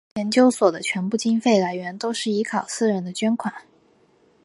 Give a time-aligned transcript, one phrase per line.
[0.15, 3.53] 研究所的全部经费来源都是依靠私人的捐款。